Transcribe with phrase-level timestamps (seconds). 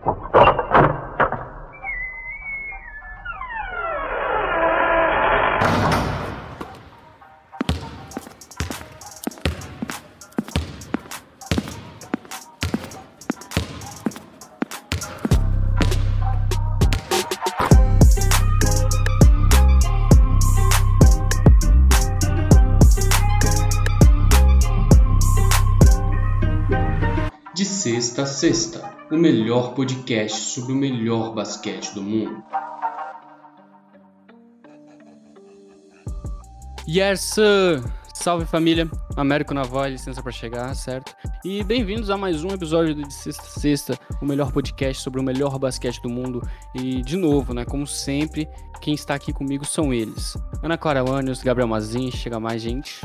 [0.00, 0.41] Thank.
[29.12, 32.42] O melhor podcast sobre o melhor basquete do mundo.
[36.88, 37.84] Yes, sir!
[38.14, 41.14] Salve família, Américo na voz, licença para chegar, certo?
[41.44, 45.58] E bem-vindos a mais um episódio de Sexta Sexta, o melhor podcast sobre o melhor
[45.58, 46.40] basquete do mundo.
[46.74, 48.48] E de novo, né, como sempre,
[48.80, 50.38] quem está aqui comigo são eles.
[50.62, 53.02] Ana Clara Lanius, Gabriel Mazin, chega mais gente.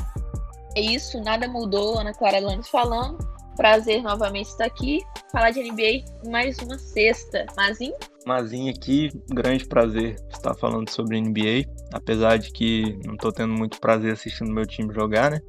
[0.77, 3.17] É isso, nada mudou, Ana Clara Lanes falando.
[3.55, 4.99] Prazer novamente estar aqui,
[5.31, 7.47] falar de NBA mais uma sexta.
[7.57, 7.95] Mazinho?
[8.27, 13.79] Mazinho aqui, grande prazer estar falando sobre NBA, apesar de que não tô tendo muito
[13.79, 15.41] prazer assistindo meu time jogar, né?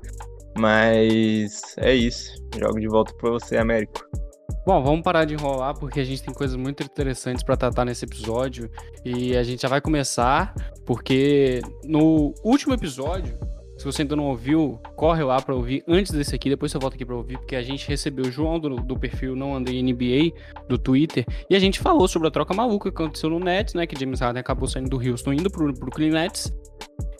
[0.56, 4.08] Mas é isso, jogo de volta para você, Américo.
[4.66, 8.06] Bom, vamos parar de enrolar porque a gente tem coisas muito interessantes para tratar nesse
[8.06, 8.70] episódio
[9.04, 10.54] e a gente já vai começar
[10.86, 13.38] porque no último episódio
[13.78, 16.96] se você ainda não ouviu, corre lá para ouvir antes desse aqui, depois você volta
[16.96, 20.32] aqui para ouvir, porque a gente recebeu o João do, do perfil Não Andei NBA
[20.68, 23.86] do Twitter e a gente falou sobre a troca maluca que aconteceu no Nets, né?
[23.86, 26.52] Que James Harden acabou saindo do Houston indo pro Brooklyn Nets.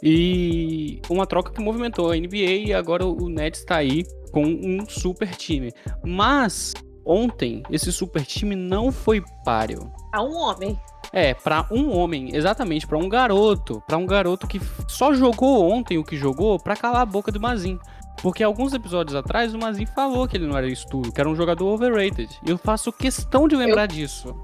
[0.02, 4.84] E uma troca que movimentou a NBA e agora o Nets tá aí com um
[4.88, 5.72] super time.
[6.04, 9.92] Mas ontem esse super time não foi páreo.
[10.12, 10.76] A um homem.
[11.12, 15.98] É, para um homem, exatamente, para um garoto, para um garoto que só jogou ontem
[15.98, 17.78] o que jogou para calar a boca do Mazin.
[18.20, 21.28] Porque alguns episódios atrás o Mazin falou que ele não era isso tudo, que era
[21.28, 22.28] um jogador overrated.
[22.44, 24.34] E eu faço questão de lembrar eu, disso.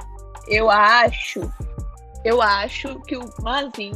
[0.46, 1.40] Eu acho,
[2.24, 3.92] eu acho que o Mazin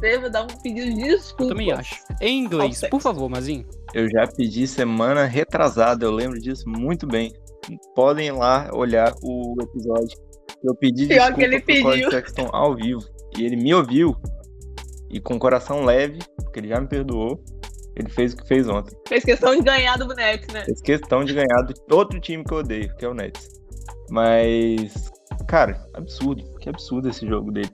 [0.00, 1.44] deve dar um pedido de desculpa.
[1.44, 2.02] Eu também acho.
[2.20, 3.64] Em inglês, por favor, Mazin.
[3.94, 7.32] Eu já pedi semana retrasada, eu lembro disso muito bem.
[7.94, 10.25] Podem ir lá olhar o episódio
[10.62, 11.84] eu pedi Pior desculpa que ele pediu.
[11.84, 13.00] Colin Sexton ao vivo.
[13.36, 14.16] E ele me ouviu.
[15.10, 17.42] E com o coração leve, porque ele já me perdoou,
[17.94, 18.96] ele fez o que fez ontem.
[19.08, 20.64] Fez questão de ganhar do Nets, né?
[20.64, 23.48] Fez questão de ganhar do outro time que eu odeio, que é o Nets.
[24.10, 25.10] Mas,
[25.46, 26.44] cara, absurdo.
[26.58, 27.70] Que absurdo esse jogo dele.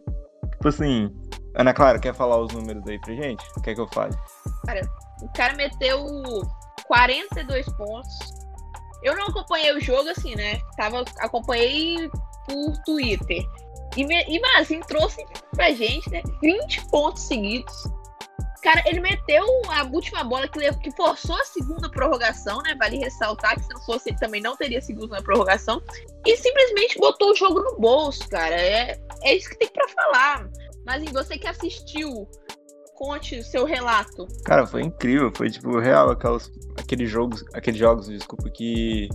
[0.53, 1.11] Tipo assim,
[1.55, 3.45] Ana Clara, quer falar os números aí pra gente?
[3.63, 4.15] Quer que eu fale?
[4.67, 4.81] Cara,
[5.23, 6.07] o cara meteu
[6.87, 8.19] 42 pontos.
[9.03, 10.61] Eu não acompanhei o jogo assim, né?
[10.77, 12.09] Tava, acompanhei
[12.47, 13.45] por Twitter.
[13.97, 16.23] E, e Mazin trouxe pra gente, né?
[16.41, 17.85] 20 pontos seguidos.
[18.63, 22.77] Cara, ele meteu a última bola que, que forçou a segunda prorrogação, né?
[22.79, 25.83] Vale ressaltar que se não fosse ele também não teria segunda prorrogação.
[26.25, 28.55] E simplesmente botou o jogo no bolso, cara.
[28.55, 30.49] É, é isso que tem pra falar.
[30.87, 32.29] Mas você que assistiu,
[32.95, 34.29] conte o seu relato.
[34.45, 35.33] Cara, foi incrível.
[35.35, 36.11] Foi tipo real
[36.77, 39.09] aqueles jogos, aqueles jogos, desculpa, que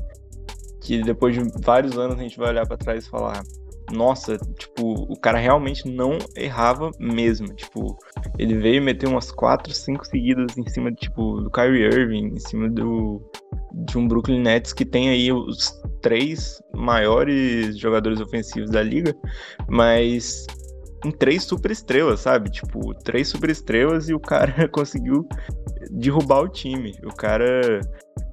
[0.88, 3.44] que depois de vários anos a gente vai olhar para trás e falar,
[3.92, 7.98] nossa, tipo, o cara realmente não errava mesmo, tipo,
[8.40, 12.70] ele veio meter umas 4, 5 seguidas em cima tipo do Kyrie Irving, em cima
[12.70, 13.22] do
[13.74, 15.72] de um Brooklyn Nets que tem aí os
[16.02, 19.14] três maiores jogadores ofensivos da liga,
[19.68, 20.48] mas
[21.06, 22.50] em três super estrelas, sabe?
[22.50, 25.28] Tipo, três super estrelas e o cara conseguiu
[25.92, 26.94] derrubar o time.
[27.04, 27.82] O cara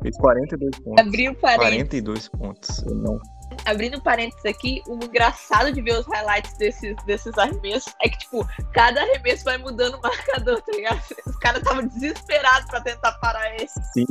[0.02, 1.06] fez 42 pontos.
[1.06, 1.78] Abriu parênteses.
[1.78, 2.82] 42 pontos.
[2.84, 3.20] Eu não.
[3.66, 8.46] Abrindo parênteses aqui, o engraçado de ver os highlights desses, desses arremessos é que, tipo,
[8.72, 11.00] cada arremesso vai mudando o marcador, tá ligado?
[11.26, 13.80] Os caras estavam desesperados pra tentar parar esse.
[13.92, 14.06] Sim.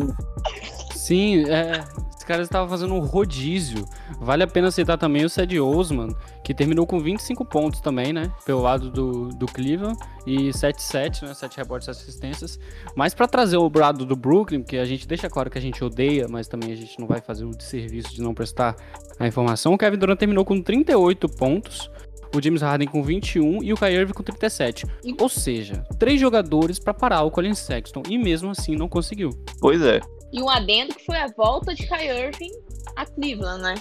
[0.96, 1.84] Sim, é,
[2.24, 3.86] os caras estavam fazendo um rodízio.
[4.18, 8.32] Vale a pena citar também o Ced Osman, que terminou com 25 pontos também, né?
[8.46, 9.98] Pelo lado do, do Cleveland.
[10.26, 11.34] E 7-7, né?
[11.34, 12.58] 7 rebotes e assistências.
[12.96, 15.84] Mas para trazer o lado do Brooklyn, que a gente deixa claro que a gente
[15.84, 18.78] odeia, mas também a gente não vai fazer o desserviço de não prestar
[19.20, 19.74] a informação.
[19.74, 21.92] O Kevin Durant terminou com 38 pontos.
[22.35, 24.85] O James Harden com 21 e o Kyrie Irving com 37.
[25.19, 29.30] Ou seja, três jogadores para parar o Colin Sexton e mesmo assim não conseguiu.
[29.59, 30.00] Pois é.
[30.31, 32.51] E um adendo que foi a volta de Kyrie Irving
[32.95, 33.75] a Cleveland, né?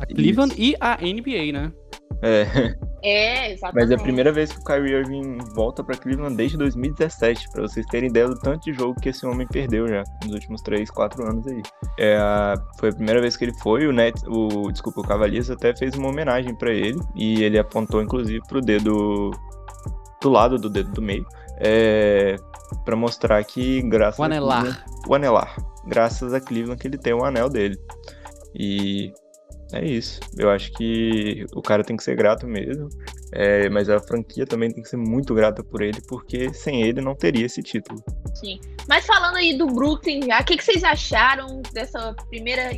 [0.00, 0.60] A Cleveland Isso.
[0.60, 1.72] e a NBA, né?
[2.22, 2.76] É.
[3.04, 3.82] É, exatamente.
[3.82, 7.60] Mas é a primeira vez que o Kyrie Irving volta para Cleveland desde 2017, para
[7.62, 10.90] vocês terem ideia do tanto de jogo que esse homem perdeu já nos últimos 3,
[10.90, 11.62] 4 anos aí.
[11.98, 12.18] É,
[12.80, 15.94] foi a primeira vez que ele foi, o Net, o desculpa, o Cavaliers até fez
[15.96, 19.30] uma homenagem para ele e ele apontou inclusive pro dedo
[20.22, 21.26] do lado do dedo do meio,
[21.58, 22.36] é,
[22.86, 24.60] para mostrar que graças o anelar.
[24.60, 27.78] A Cleveland, o anelar, graças a Cleveland que ele tem o anel dele.
[28.54, 29.12] E
[29.74, 30.20] é isso.
[30.38, 32.88] Eu acho que o cara tem que ser grato mesmo.
[33.32, 37.00] É, mas a franquia também tem que ser muito grata por ele, porque sem ele
[37.00, 38.02] não teria esse título.
[38.34, 38.60] Sim.
[38.88, 42.70] Mas falando aí do Brooklyn já, o que, que vocês acharam dessa primeira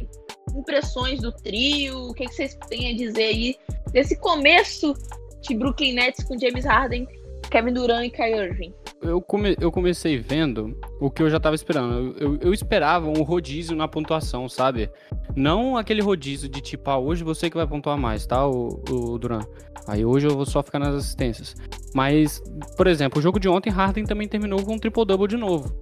[0.56, 2.08] impressões do trio?
[2.08, 3.56] O que, que vocês têm a dizer aí
[3.92, 4.94] desse começo
[5.42, 7.06] de Brooklyn Nets com James Harden,
[7.50, 8.74] Kevin Durant e Kyrie Irving?
[9.06, 11.94] Eu, come, eu comecei vendo o que eu já tava esperando.
[11.94, 14.90] Eu, eu, eu, esperava um rodízio na pontuação, sabe?
[15.34, 19.18] Não aquele rodízio de tipo, ah, hoje você que vai pontuar mais, tá, o, o
[19.18, 19.40] Duran?
[19.86, 21.54] Aí hoje eu vou só ficar nas assistências.
[21.94, 22.42] Mas,
[22.76, 25.72] por exemplo, o jogo de ontem, Harden também terminou com um triple-double de novo.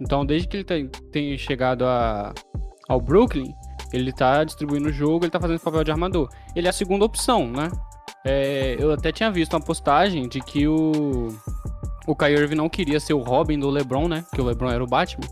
[0.00, 2.34] Então, desde que ele tem, tem chegado a,
[2.88, 3.52] ao Brooklyn,
[3.92, 6.28] ele tá distribuindo o jogo, ele tá fazendo papel de armador.
[6.54, 7.70] Ele é a segunda opção, né?
[8.24, 11.28] É, eu até tinha visto uma postagem de que o,
[12.06, 14.24] o Kyrie Irving não queria ser o Robin do LeBron, né?
[14.34, 15.26] Que o LeBron era o Batman.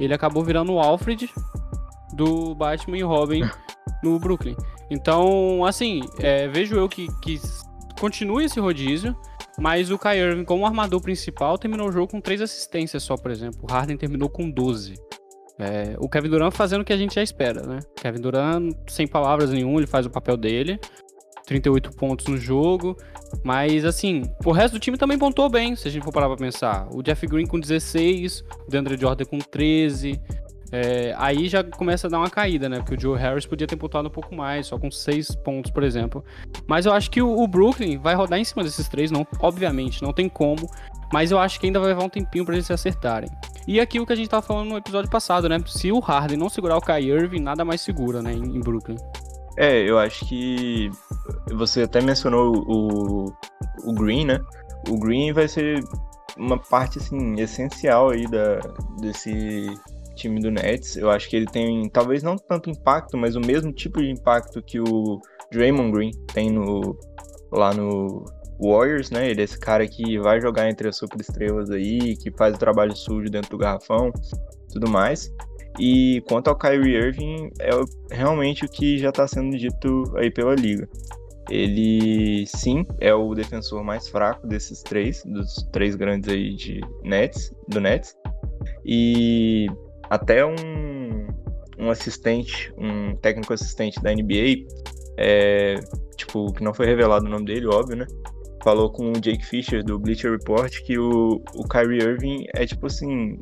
[0.00, 1.30] Ele acabou virando o Alfred
[2.14, 3.42] do Batman e Robin
[4.02, 4.56] no Brooklyn.
[4.90, 7.40] Então, assim, é, vejo eu que, que
[7.98, 9.16] continue esse rodízio,
[9.58, 13.30] mas o Kyrie Irving, como armador principal, terminou o jogo com três assistências só, por
[13.30, 13.60] exemplo.
[13.62, 14.94] O Harden terminou com 12.
[15.58, 17.78] É, o Kevin Durant fazendo o que a gente já espera, né?
[17.96, 20.80] Kevin Durant, sem palavras nenhum, ele faz o papel dele.
[21.46, 22.96] 38 pontos no jogo.
[23.42, 26.36] Mas, assim, o resto do time também pontuou bem, se a gente for parar pra
[26.36, 26.88] pensar.
[26.92, 30.20] O Jeff Green com 16, o DeAndre Jordan com 13.
[30.72, 32.78] É, aí já começa a dar uma caída, né?
[32.78, 35.82] Porque o Joe Harris podia ter pontuado um pouco mais, só com 6 pontos, por
[35.82, 36.24] exemplo.
[36.66, 40.02] Mas eu acho que o, o Brooklyn vai rodar em cima desses três, não, obviamente,
[40.02, 40.68] não tem como.
[41.12, 43.30] Mas eu acho que ainda vai levar um tempinho pra eles se acertarem.
[43.68, 45.58] E aqui o que a gente tava falando no episódio passado, né?
[45.66, 48.32] Se o Harden não segurar o Kyrie Irving, nada mais segura, né?
[48.32, 48.96] Em, em Brooklyn.
[49.56, 50.90] É, eu acho que
[51.52, 53.24] você até mencionou o,
[53.84, 54.40] o Green, né?
[54.88, 55.82] O Green vai ser
[56.36, 58.58] uma parte assim essencial aí da,
[59.00, 59.66] desse
[60.14, 60.96] time do Nets.
[60.96, 64.62] Eu acho que ele tem talvez não tanto impacto, mas o mesmo tipo de impacto
[64.62, 66.98] que o Draymond Green tem no
[67.52, 68.24] lá no
[68.60, 69.30] Warriors, né?
[69.30, 72.96] Ele é esse cara que vai jogar entre as superestrelas aí, que faz o trabalho
[72.96, 74.12] sujo dentro do garrafão,
[74.72, 75.32] tudo mais.
[75.78, 77.70] E quanto ao Kyrie Irving, é
[78.14, 80.88] realmente o que já está sendo dito aí pela liga.
[81.50, 87.52] Ele sim é o defensor mais fraco desses três, dos três grandes aí de Nets,
[87.68, 88.16] do Nets.
[88.84, 89.66] E
[90.08, 91.26] até um,
[91.78, 94.64] um assistente, um técnico assistente da NBA,
[95.18, 95.74] é,
[96.16, 98.06] tipo, que não foi revelado o nome dele, óbvio, né?
[98.62, 102.86] Falou com o Jake Fisher do Bleacher Report que o, o Kyrie Irving é tipo
[102.86, 103.38] assim,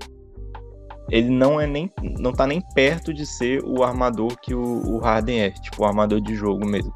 [1.11, 4.99] ele não é nem não tá nem perto de ser o armador que o, o
[4.99, 6.93] Harden é, tipo o armador de jogo mesmo.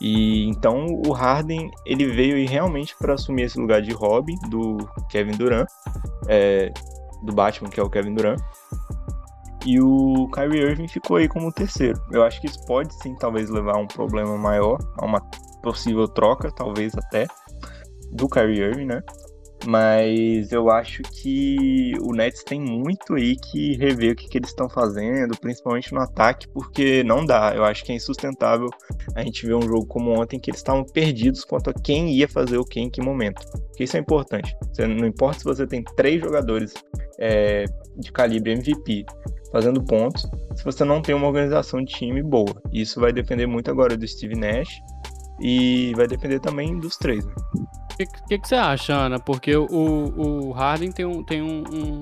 [0.00, 4.76] E então o Harden ele veio realmente para assumir esse lugar de Robin do
[5.08, 5.68] Kevin Durant,
[6.28, 6.72] é,
[7.22, 8.40] do Batman que é o Kevin Durant.
[9.66, 12.00] E o Kyrie Irving ficou aí como terceiro.
[12.12, 15.20] Eu acho que isso pode sim talvez levar a um problema maior, a uma
[15.62, 17.26] possível troca, talvez até
[18.12, 19.02] do Kyrie Irving, né?
[19.66, 24.50] Mas eu acho que o Nets tem muito aí que rever o que, que eles
[24.50, 27.52] estão fazendo, principalmente no ataque, porque não dá.
[27.54, 28.68] Eu acho que é insustentável
[29.14, 32.28] a gente ver um jogo como ontem que eles estavam perdidos quanto a quem ia
[32.28, 33.44] fazer o que em que momento.
[33.68, 34.56] Porque isso é importante.
[34.72, 36.74] Você, não importa se você tem três jogadores
[37.18, 37.64] é,
[37.96, 39.04] de calibre MVP
[39.50, 42.62] fazendo pontos, se você não tem uma organização de time boa.
[42.72, 44.68] Isso vai depender muito agora do Steve Nash
[45.40, 47.24] e vai depender também dos três.
[47.24, 47.32] Né?
[47.92, 47.96] O
[48.28, 49.18] que, que, você acha, Ana?
[49.18, 52.00] Porque o, o Harden tem, um, tem um, um,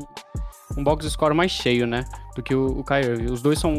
[0.76, 2.04] um box score mais cheio, né?
[2.34, 3.30] Do que o, o Kyrie.
[3.30, 3.74] Os dois são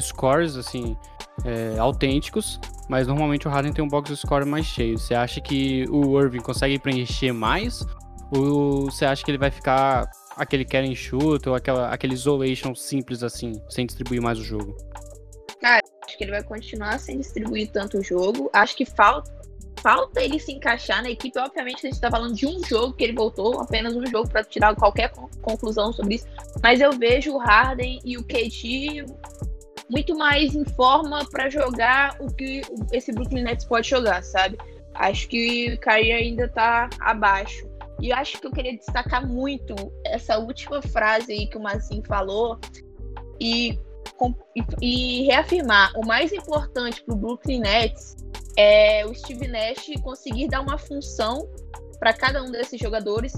[0.00, 0.96] scores, assim,
[1.44, 4.98] é, autênticos, mas normalmente o Harden tem um box score mais cheio.
[4.98, 7.84] Você acha que o Irving consegue preencher mais?
[8.30, 13.22] Ou você acha que ele vai ficar aquele carry shoot ou aquela, aquele isolation simples
[13.22, 14.76] assim, sem distribuir mais o jogo?
[15.60, 18.50] Cara, acho que ele vai continuar sem distribuir tanto o jogo.
[18.52, 19.38] Acho que falta
[19.80, 21.38] falta ele se encaixar na equipe.
[21.38, 24.42] Obviamente, a gente está falando de um jogo que ele voltou, apenas um jogo para
[24.42, 26.26] tirar qualquer conclusão sobre isso.
[26.62, 29.06] Mas eu vejo o Harden e o KD
[29.90, 32.60] muito mais em forma para jogar o que
[32.92, 34.58] esse Brooklyn Nets pode jogar, sabe?
[34.94, 37.66] Acho que o Kyrie ainda está abaixo.
[38.00, 39.74] E eu acho que eu queria destacar muito
[40.04, 42.58] essa última frase aí que o Mazin falou
[43.40, 43.78] e,
[44.80, 48.16] e, reafirmar o mais importante para o Brooklyn Nets
[48.56, 51.48] é o Steve Nash conseguir dar uma função
[51.98, 53.32] para cada um desses jogadores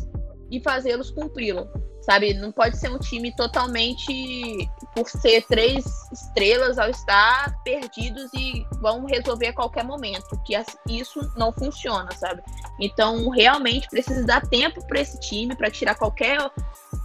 [0.50, 1.68] e fazê-los cumpri-la.
[2.00, 8.66] Sabe, não pode ser um time totalmente por ser três estrelas ao estar perdidos e
[8.80, 10.54] vão resolver a qualquer momento, que
[10.88, 12.42] isso não funciona, sabe?
[12.80, 16.38] Então, realmente precisa dar tempo para esse time para tirar qualquer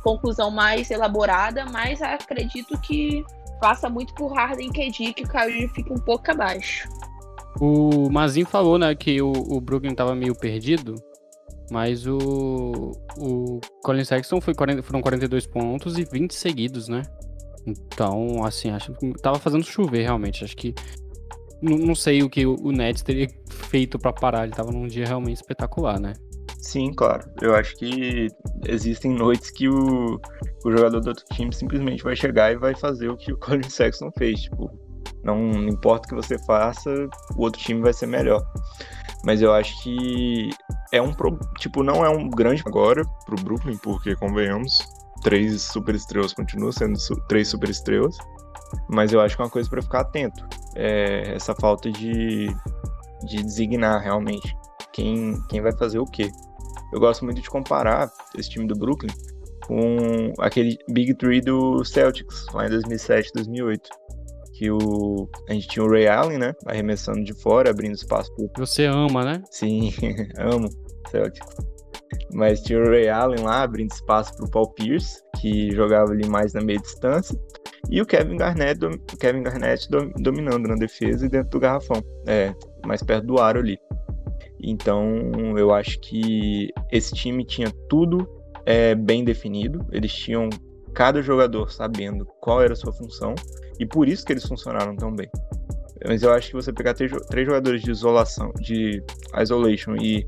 [0.01, 3.25] conclusão mais elaborada, mas acredito que
[3.59, 6.87] passa muito por Harden e KD, que o Kyrie fica um pouco abaixo.
[7.59, 10.95] O Mazinho falou, né, que o, o Brooklyn tava meio perdido,
[11.71, 17.01] mas o, o Colin Sexton foi 40, foram 42 pontos e 20 seguidos, né?
[17.65, 20.43] Então, assim, acho que tava fazendo chover realmente.
[20.43, 20.73] Acho que.
[21.61, 24.43] Não, não sei o que o, o Nets teria feito para parar.
[24.43, 26.13] Ele tava num dia realmente espetacular, né?
[26.65, 27.23] Sim, claro.
[27.43, 28.27] Eu acho que
[28.67, 30.19] existem noites que o,
[30.65, 33.69] o jogador do outro time simplesmente vai chegar e vai fazer o que o Colin
[33.69, 34.41] Sexton fez.
[34.41, 34.71] Tipo,
[35.23, 36.91] não importa o que você faça,
[37.37, 38.43] o outro time vai ser melhor.
[39.23, 40.49] Mas eu acho que
[40.91, 41.13] é um
[41.59, 44.75] tipo não é um grande agora pro Brooklyn, porque convenhamos,
[45.21, 48.17] três super estrelas continuam sendo su três super estrelas.
[48.89, 50.43] Mas eu acho que é uma coisa para ficar atento.
[50.75, 52.47] É essa falta de,
[53.23, 54.55] de designar realmente
[54.91, 56.31] quem, quem vai fazer o quê.
[56.93, 59.13] Eu gosto muito de comparar esse time do Brooklyn
[59.65, 63.89] com aquele Big Three do Celtics, lá em 2007, 2008
[64.55, 68.49] que o a gente tinha o Ray Allen, né, arremessando de fora, abrindo espaço pro...
[68.65, 69.43] Você ama, né?
[69.51, 69.93] Sim,
[70.39, 70.69] amo
[71.11, 71.47] Celtics.
[72.33, 76.53] Mas tinha o Ray Allen lá, abrindo espaço pro Paul Pierce, que jogava ali mais
[76.53, 77.37] na meia distância,
[77.89, 78.79] e o Kevin Garnett.
[79.19, 80.09] Kevin Garnett dom...
[80.17, 82.53] dominando na defesa e dentro do garrafão, é,
[82.85, 83.77] mais perto do aro ali.
[84.61, 88.27] Então, eu acho que esse time tinha tudo
[88.65, 90.49] é, bem definido, eles tinham
[90.93, 93.35] cada jogador sabendo qual era a sua função,
[93.79, 95.29] e por isso que eles funcionaram tão bem.
[96.07, 97.11] Mas eu acho que você pegar três,
[97.45, 99.03] jogadores de isolação, de
[99.41, 100.25] isolation e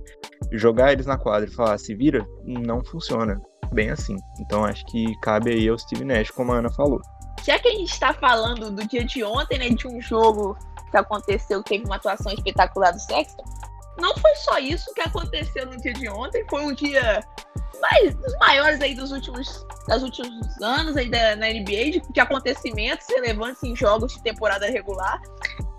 [0.52, 3.40] jogar eles na quadra e falar se vira, não funciona
[3.72, 4.16] bem assim.
[4.40, 7.00] Então acho que cabe aí ao Steve Nash, como a Ana falou.
[7.44, 10.58] Já que a gente está falando do dia de ontem, né, de um jogo
[10.90, 13.44] que aconteceu, teve uma atuação espetacular do Sexton,
[14.00, 17.22] não foi só isso que aconteceu no dia de ontem, foi um dia
[17.82, 22.20] mais, dos maiores aí dos últimos, das últimos anos aí da, na NBA, de, de
[22.20, 25.22] acontecimentos relevantes em jogos de temporada regular.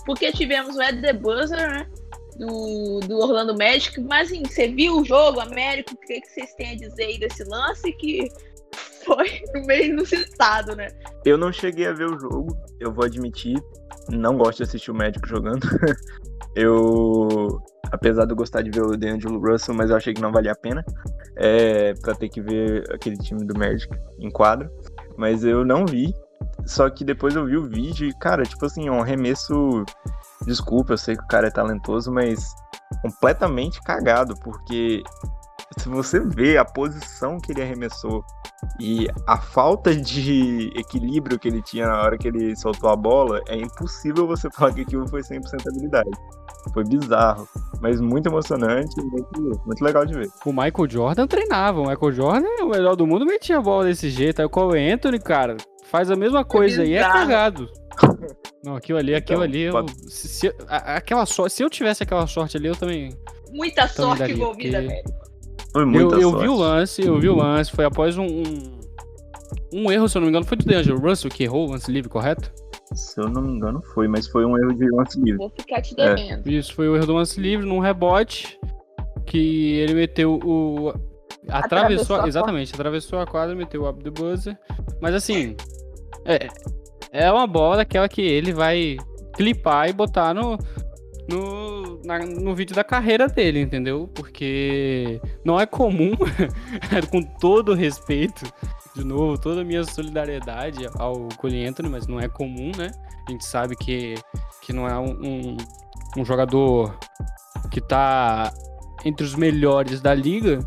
[0.04, 1.86] Porque tivemos o Ed The Buzzer, né?
[2.36, 6.54] Do, do Orlando Magic, mas assim, você viu o jogo, Américo, o que, que vocês
[6.54, 8.28] têm a dizer aí desse lance que
[9.08, 10.88] foi meio inusitado, né?
[11.24, 13.56] Eu não cheguei a ver o jogo, eu vou admitir,
[14.10, 15.66] não gosto de assistir o Magic jogando.
[16.54, 17.60] eu
[17.90, 20.52] apesar de eu gostar de ver o D'Angelo Russell, mas eu achei que não valia
[20.52, 20.84] a pena
[21.36, 23.88] é, pra ter que ver aquele time do Magic
[24.18, 24.70] em quadro.
[25.16, 26.14] Mas eu não vi,
[26.66, 29.84] só que depois eu vi o vídeo e, cara, tipo assim, um arremesso.
[30.46, 32.44] Desculpa, eu sei que o cara é talentoso, mas
[33.02, 35.02] completamente cagado, porque
[35.76, 38.24] se você vê a posição que ele arremessou
[38.80, 43.40] e a falta de equilíbrio que ele tinha na hora que ele soltou a bola,
[43.48, 46.10] é impossível você falar que aquilo foi 100% habilidade.
[46.72, 47.48] Foi bizarro,
[47.80, 50.28] mas muito emocionante e muito, muito legal de ver.
[50.44, 51.80] O Michael Jordan treinava.
[51.80, 54.40] O Michael Jordan é o melhor do mundo, metia a bola desse jeito.
[54.40, 57.68] Aí o Cole Anthony, cara, faz a mesma coisa e é cagado.
[58.64, 62.26] Não, aquilo ali, aquilo então, ali, eu, se, se, aquela sorte, se eu tivesse aquela
[62.26, 63.10] sorte ali, eu também.
[63.52, 65.27] Muita sorte envolvida, velho.
[65.72, 66.42] Foi muita eu, eu sorte.
[66.42, 68.78] vi o lance, eu vi o lance, foi após um, um,
[69.72, 71.90] um erro, se eu não me engano, foi do DeAngelo Russell que errou o lance
[71.90, 72.50] livre, correto?
[72.94, 75.36] Se eu não me engano, foi, mas foi um erro de lance livre.
[75.36, 76.48] Vou ficar te devendo.
[76.48, 76.52] É.
[76.52, 78.58] Isso, foi o erro do lance livre num rebote
[79.26, 80.94] que ele meteu o.
[81.48, 84.58] Atravessou, atravessou exatamente, atravessou a quadra, meteu o up the buzzer.
[85.00, 85.54] Mas assim,
[86.24, 86.48] é,
[87.12, 88.96] é uma bola daquela que ele vai
[89.34, 90.58] clipar e botar no,
[91.28, 91.57] no,
[92.04, 94.08] na, no vídeo da carreira dele, entendeu?
[94.14, 96.12] Porque não é comum,
[97.10, 98.44] com todo respeito,
[98.94, 102.90] de novo, toda a minha solidariedade ao Colin Anthony, mas não é comum, né?
[103.26, 104.14] A gente sabe que,
[104.62, 105.56] que não é um, um,
[106.18, 106.98] um jogador
[107.70, 108.52] que tá
[109.04, 110.58] entre os melhores da liga,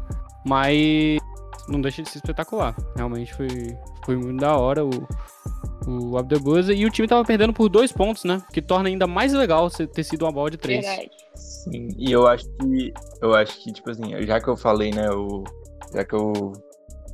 [0.46, 1.20] mas
[1.68, 2.76] não deixa de ser espetacular.
[2.96, 3.48] Realmente foi,
[4.06, 4.90] foi muito da hora o,
[5.88, 6.74] o Abdebuza.
[6.74, 8.42] E o time tava perdendo por dois pontos, né?
[8.54, 10.86] Que torna ainda mais legal ter sido uma bola de três.
[10.86, 11.10] Verdade.
[11.36, 12.94] Sim, e eu acho que.
[13.22, 15.44] Eu acho que, tipo assim, já que eu falei, né, o.
[15.94, 16.54] Já que eu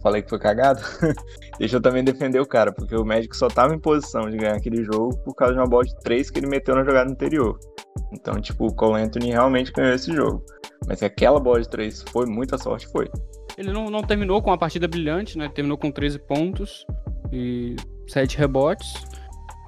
[0.01, 0.79] falei que foi cagado,
[1.59, 4.55] deixa eu também defender o cara, porque o médico só tava em posição de ganhar
[4.55, 7.59] aquele jogo por causa de uma bola de três que ele meteu na jogada anterior.
[8.13, 10.43] Então, tipo, o Cole Anthony realmente ganhou esse jogo.
[10.87, 13.09] Mas aquela bola de três foi muita sorte, foi.
[13.57, 15.49] Ele não, não terminou com uma partida brilhante, né?
[15.49, 16.85] Terminou com 13 pontos
[17.31, 17.75] e
[18.07, 18.93] 7 rebotes.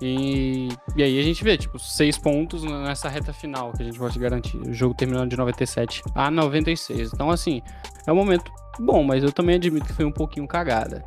[0.02, 4.00] E, e aí a gente vê, tipo, 6 pontos nessa reta final que a gente
[4.00, 4.58] pode garantir.
[4.58, 7.12] O jogo terminando de 97 a 96.
[7.14, 7.62] Então, assim,
[8.08, 11.04] é um momento bom, mas eu também admito que foi um pouquinho cagada.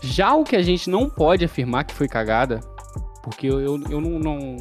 [0.00, 2.60] Já o que a gente não pode afirmar que foi cagada,
[3.22, 4.56] porque eu, eu, eu não, não,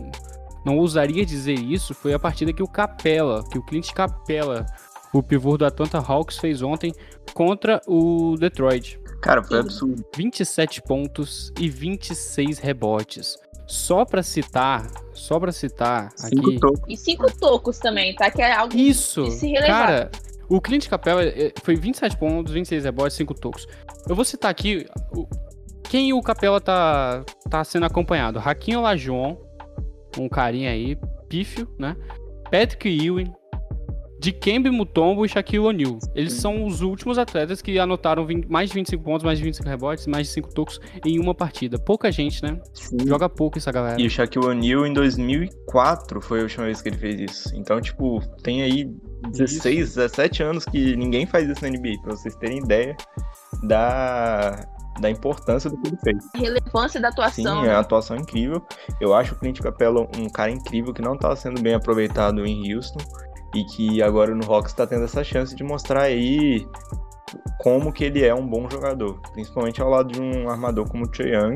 [0.66, 4.66] não ousaria dizer isso, foi a partida que o Capela, que o Clint Capela,
[5.14, 6.94] o pivô do Atlanta Hawks, fez ontem
[7.34, 9.00] contra o Detroit.
[9.22, 10.04] Cara, foi absurdo.
[10.16, 13.38] 27 pontos e 26 rebotes.
[13.68, 16.60] Só pra citar, só pra citar Cinco aqui.
[16.60, 16.82] tocos.
[16.90, 18.30] E cinco tocos também, tá?
[18.30, 19.24] Que é algo Isso!
[19.24, 19.68] de se relevar.
[19.88, 20.12] Cara,
[20.50, 23.68] o Clint Capela eh, foi 27 pontos, 26 rebotes, 5 tocos.
[24.10, 24.86] Eu vou citar aqui
[25.84, 28.40] quem o Capela tá, tá sendo acompanhado.
[28.40, 29.38] Raquinho Lajon,
[30.18, 30.98] um carinha aí,
[31.30, 31.96] pífio, né?
[32.52, 33.32] Patrick Ewing,
[34.22, 35.98] Dikembe Mutombo e Shaquille O'Neal.
[36.14, 39.68] Eles são os últimos atletas que anotaram 20 mais de 25 pontos, mais de 25
[39.68, 41.80] rebotes, mais de 5 tocos em uma partida.
[41.80, 42.62] Pouca gente, né?
[42.72, 42.98] Sim.
[43.08, 44.00] Joga pouco essa galera.
[44.00, 47.56] E o Shaquille O'Neal em 2004 foi a última vez que ele fez isso.
[47.56, 48.88] Então, tipo, tem aí
[49.32, 52.96] 16, 17 anos que ninguém faz isso na NBA, pra vocês terem ideia
[53.64, 54.68] da,
[55.00, 56.18] da importância do que ele fez.
[56.36, 57.64] A relevância da Sim, atuação.
[57.64, 57.74] é né?
[57.74, 58.64] uma atuação incrível.
[59.00, 62.72] Eu acho o Clint Capella um cara incrível que não tá sendo bem aproveitado em
[62.72, 63.00] Houston
[63.56, 66.66] e que agora no Hawks tá tendo essa chance de mostrar aí
[67.60, 71.08] como que ele é um bom jogador, principalmente ao lado de um armador como o
[71.08, 71.56] Trae Young,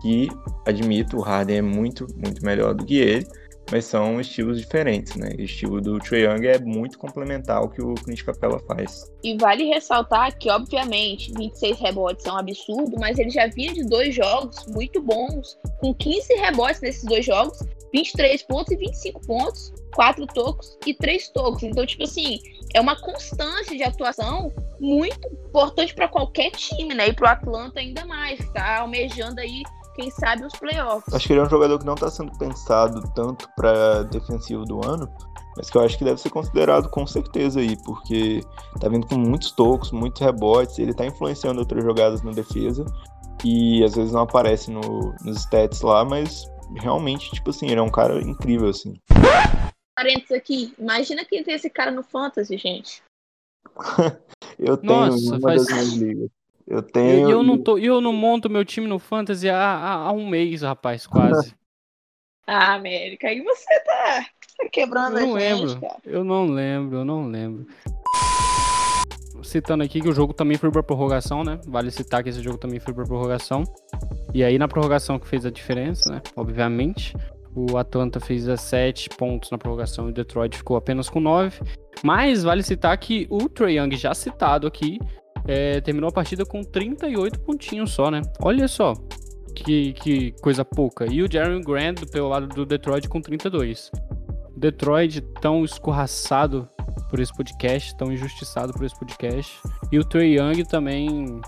[0.00, 0.28] que
[0.66, 3.26] admito, o Harden é muito, muito melhor do que ele,
[3.70, 5.30] mas são estilos diferentes, né?
[5.38, 9.10] O estilo do Trae Young é muito complementar ao que o Clint Capella faz.
[9.22, 13.84] E vale ressaltar que, obviamente, 26 rebotes é um absurdo, mas ele já vinha de
[13.86, 17.58] dois jogos muito bons, com 15 rebotes nesses dois jogos,
[17.94, 21.62] 23 pontos e 25 pontos, 4 tocos e 3 tocos.
[21.62, 22.40] Então, tipo assim,
[22.74, 27.08] é uma constância de atuação muito importante para qualquer time, né?
[27.08, 29.62] E pro Atlanta ainda mais, tá almejando aí,
[29.94, 31.14] quem sabe, os playoffs.
[31.14, 34.84] Acho que ele é um jogador que não tá sendo pensado tanto para defensivo do
[34.84, 35.08] ano,
[35.56, 38.42] mas que eu acho que deve ser considerado com certeza aí, porque
[38.80, 42.84] tá vindo com muitos tocos, muitos rebotes, ele tá influenciando outras jogadas na defesa
[43.44, 47.82] e às vezes não aparece no, nos stats lá, mas realmente, tipo assim, ele é
[47.82, 48.94] um cara incrível, assim.
[49.96, 53.02] Parênteses aqui, imagina quem tem esse cara no Fantasy, gente.
[54.58, 56.30] Eu tenho Nossa, uma faz- das minhas ligas.
[56.66, 57.30] Eu E tenho.
[57.30, 60.26] eu, não tô, e eu não monto meu time no Fantasy há, há, há um
[60.28, 61.54] mês, rapaz, quase.
[62.46, 64.26] Ah, América, aí você tá,
[64.58, 65.80] tá quebrando Eu não a gente, lembro.
[65.80, 65.96] cara.
[66.04, 67.66] Eu não lembro, eu não lembro.
[69.42, 71.58] Citando aqui que o jogo também foi pra prorrogação, né?
[71.66, 73.64] Vale citar que esse jogo também foi pra prorrogação.
[74.32, 76.22] E aí na prorrogação que fez a diferença, né?
[76.36, 77.14] Obviamente.
[77.56, 81.60] O Atlanta fez 17 pontos na prorrogação e o Detroit ficou apenas com 9.
[82.02, 84.98] Mas vale citar que o Trae Young, já citado aqui,
[85.46, 88.22] é, terminou a partida com 38 pontinhos só, né?
[88.42, 88.92] Olha só.
[89.54, 91.06] Que, que coisa pouca.
[91.06, 93.92] E o Jeremy Grant, pelo lado do Detroit, com 32.
[94.56, 96.68] Detroit tão escorraçado
[97.14, 99.56] por esse podcast, tão injustiçado por esse podcast.
[99.92, 101.40] E o Trey Young também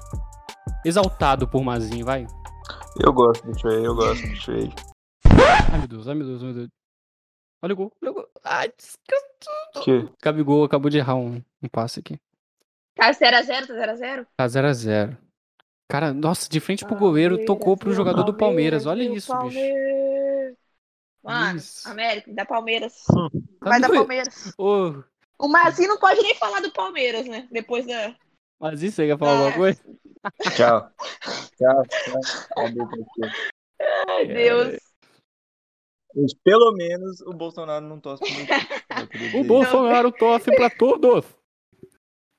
[0.85, 2.25] exaltado por Mazinho, vai.
[3.05, 4.73] Eu gosto do Trey, eu gosto do Trey.
[5.73, 6.69] Ai meu Deus, ai meu Deus, ai meu Deus.
[7.61, 8.29] Olha o gol, olha o gol.
[8.45, 9.83] Ai, descanso.
[9.83, 10.09] Que?
[10.23, 12.17] Gabigol acabou de errar um, um passe aqui.
[12.95, 14.27] Tá 0x0, tá 0x0?
[14.37, 15.19] Tá 0x0.
[15.91, 18.87] Cara, nossa, de frente pro goleiro, tocou pro jogador do Palmeiras.
[18.87, 19.59] Olha isso, bicho.
[21.25, 21.89] Mano, Isso.
[21.89, 23.03] América, dá Palmeiras.
[23.05, 23.89] Tá Vai dar.
[23.89, 24.55] Palmeiras.
[24.57, 25.03] Ô,
[25.39, 27.47] O Mazinho não pode nem falar do Palmeiras, né?
[27.51, 28.15] Depois da.
[28.61, 29.83] mas isso aí quer falar alguma Ah, coisa?
[30.57, 30.91] Tchau.
[31.57, 31.83] Tchau.
[31.87, 32.23] tchau.
[34.09, 34.79] Ai, Deus.
[36.15, 39.45] Mas Pelo menos o Bolsonaro não queria O.
[39.45, 41.27] Bolsonaro torce pra todos.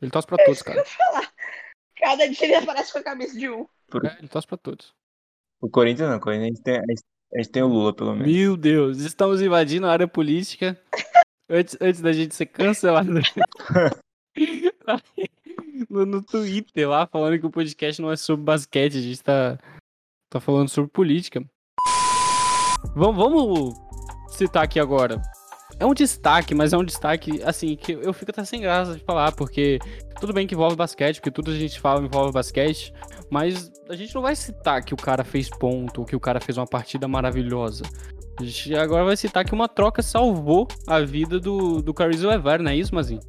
[0.02, 0.84] Ele torce pra todos, cara.
[1.96, 3.68] Cada dia ele aparece com a cabeça de um.
[4.04, 4.94] É, ele torce pra todos.
[5.62, 8.28] O Corinthians não, o Corinthians a gente tem, a gente tem o Lula, pelo menos.
[8.32, 10.80] Meu Deus, estamos invadindo a área política
[11.50, 13.12] antes, antes da gente ser cancelado.
[15.90, 19.58] no, no Twitter lá, falando que o podcast não é sobre basquete, a gente tá,
[20.30, 21.44] tá falando sobre política.
[22.96, 23.74] Vamos, vamos
[24.30, 25.22] citar aqui agora.
[25.80, 29.04] É um destaque, mas é um destaque, assim, que eu fico até sem graça de
[29.04, 29.78] falar, porque
[30.20, 32.92] tudo bem que envolve basquete, porque tudo a gente fala envolve basquete,
[33.30, 36.40] mas a gente não vai citar que o cara fez ponto, ou que o cara
[36.40, 37.84] fez uma partida maravilhosa.
[38.40, 42.72] Gente agora vai citar que uma troca salvou a vida do, do Caris Lever, não
[42.72, 43.22] é isso, Mazinho?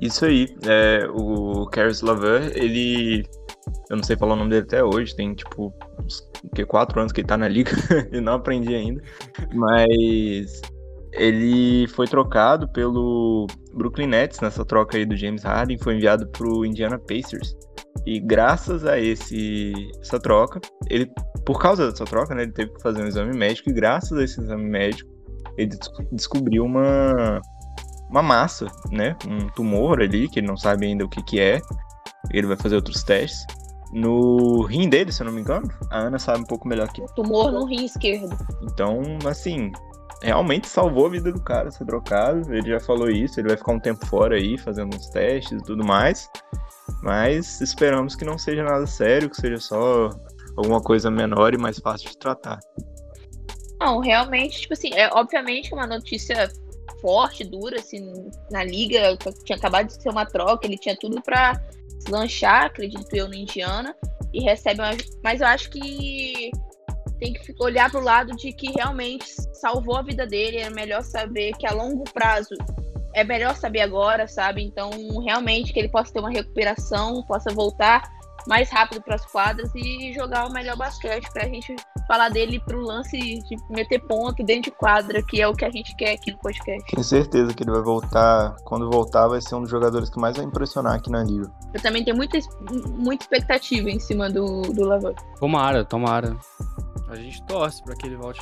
[0.00, 3.24] Isso aí, é, o Caris Laver, ele.
[3.88, 6.98] Eu não sei falar o nome dele até hoje, tem tipo uns o quê, quatro
[6.98, 7.70] anos que ele tá na liga
[8.10, 9.02] e não aprendi ainda.
[9.54, 10.60] Mas
[11.12, 16.64] ele foi trocado pelo Brooklyn Nets nessa troca aí do James Harden, foi enviado pro
[16.64, 17.54] Indiana Pacers.
[18.06, 21.10] E graças a esse essa troca, ele
[21.44, 24.22] por causa dessa troca, né, ele teve que fazer um exame médico e graças a
[24.22, 25.10] esse exame médico,
[25.56, 27.40] ele des- descobriu uma
[28.10, 29.16] uma massa, né?
[29.26, 31.60] Um tumor ali, que ele não sabe ainda o que, que é.
[32.30, 33.46] Ele vai fazer outros testes.
[33.90, 37.02] No rim dele, se eu não me engano, a Ana sabe um pouco melhor que.
[37.14, 38.36] Tumor no rim esquerdo.
[38.62, 39.72] Então, assim,
[40.22, 42.52] realmente salvou a vida do cara ser trocado.
[42.52, 45.64] Ele já falou isso, ele vai ficar um tempo fora aí, fazendo uns testes e
[45.64, 46.28] tudo mais.
[47.02, 50.10] Mas esperamos que não seja nada sério, que seja só
[50.56, 52.60] alguma coisa menor e mais fácil de tratar.
[53.80, 56.48] Não, realmente, tipo assim, é obviamente uma notícia
[57.00, 61.20] forte, dura, assim, na liga, tinha acabado de ser uma troca, ele tinha tudo
[61.98, 63.94] se lanchar, acredito eu, na Indiana,
[64.32, 64.90] e recebe uma...
[65.22, 66.50] Mas eu acho que
[67.18, 71.52] tem que olhar pro lado de que realmente salvou a vida dele, é melhor saber
[71.56, 72.54] que a longo prazo
[73.14, 74.62] é melhor saber agora, sabe?
[74.62, 74.90] Então,
[75.24, 78.02] realmente que ele possa ter uma recuperação, possa voltar
[78.46, 81.74] mais rápido para as quadras e jogar o melhor basquete para a gente
[82.06, 85.64] falar dele para o lance de meter ponto dentro de quadra, que é o que
[85.64, 86.90] a gente quer aqui no podcast.
[86.90, 88.56] Tenho certeza que ele vai voltar.
[88.64, 91.50] Quando voltar, vai ser um dos jogadores que mais vai impressionar aqui na liga.
[91.72, 92.38] Eu também tenho muita,
[92.98, 95.14] muita expectativa em cima do, do Lavor.
[95.38, 96.36] Tomara, tomara.
[97.08, 98.40] A gente torce para que ele volte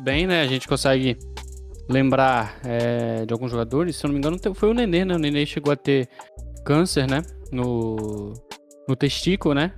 [0.00, 0.42] bem, né?
[0.42, 1.18] A gente consegue
[1.88, 3.96] lembrar é, de alguns jogadores.
[3.96, 5.14] Se eu não me engano, foi o Nenê, né?
[5.14, 6.08] O Nenê chegou a ter
[6.64, 7.22] câncer, né?
[7.52, 8.32] No,
[8.88, 9.72] no testículo, né?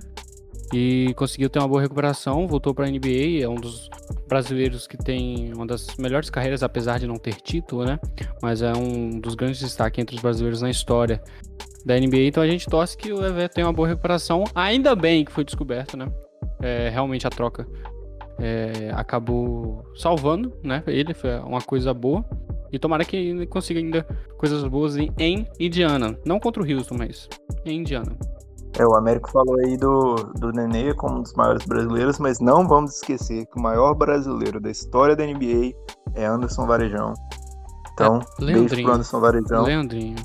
[0.73, 3.89] E conseguiu ter uma boa recuperação, voltou para a NBA, é um dos
[4.27, 7.97] brasileiros que tem uma das melhores carreiras, apesar de não ter título, né?
[8.41, 11.21] Mas é um dos grandes destaques entre os brasileiros na história
[11.85, 12.23] da NBA.
[12.23, 14.43] Então a gente torce que o Levé tenha uma boa recuperação.
[14.53, 16.11] Ainda bem que foi descoberto, né?
[16.61, 17.65] É, realmente a troca
[18.39, 20.83] é, acabou salvando, né?
[20.87, 22.23] Ele foi uma coisa boa.
[22.71, 24.03] E tomara que ele consiga ainda
[24.37, 26.17] coisas boas em, em Indiana.
[26.25, 27.29] Não contra o Houston, mas
[27.65, 28.17] em Indiana.
[28.77, 32.67] É, o Américo falou aí do, do Nenê como um dos maiores brasileiros, mas não
[32.67, 35.73] vamos esquecer que o maior brasileiro da história da NBA
[36.13, 37.13] é Anderson Varejão.
[37.93, 39.63] Então, é, beijo pro Anderson Varejão.
[39.63, 40.17] Leandrinho.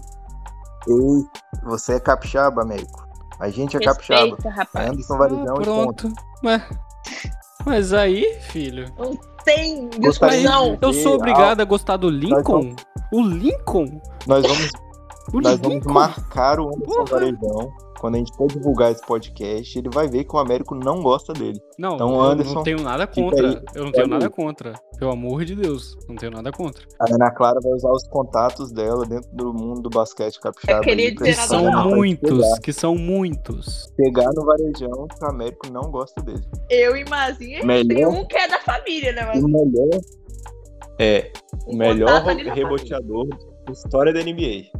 [0.86, 1.24] Ei,
[1.64, 3.06] você é capixaba, Américo.
[3.40, 4.50] A gente é Respeita, capixaba.
[4.50, 4.86] Rapaz.
[4.86, 6.12] É Anderson Varejão ah, pronto.
[6.42, 6.62] Mas,
[7.64, 8.86] mas aí, filho...
[8.98, 10.78] Não tem discussão.
[10.80, 12.74] Eu sou obrigado a gostar do Lincoln?
[13.12, 14.00] O Lincoln?
[14.26, 14.70] Nós vamos,
[15.34, 15.80] O nós Lincoln?
[15.80, 17.04] vamos marcar o Anderson.
[17.06, 17.72] Varejão.
[18.00, 21.32] Quando a gente for divulgar esse podcast, ele vai ver que o Américo não gosta
[21.32, 21.60] dele.
[21.78, 23.62] Não, Então, eu Anderson, não tenho nada contra.
[23.74, 24.72] eu não tenho nada contra.
[25.02, 26.84] Pelo amor de Deus, não tenho nada contra.
[27.00, 30.78] A Ana Clara vai usar os contatos dela dentro do mundo do basquete capixaba.
[30.78, 31.70] Eu queria aí pra dizer Que são não.
[31.82, 33.92] pegar- muitos, que são muitos.
[33.96, 36.44] Pegar no varejão que o Américo não gosta dele.
[36.70, 39.22] Eu e Mazinha, Melhor- tem um que é da família, né?
[39.24, 40.00] O Mas melhor.
[41.00, 41.32] É,
[41.66, 42.22] o melhor
[42.54, 43.26] reboteador
[43.66, 44.70] da história da NBA.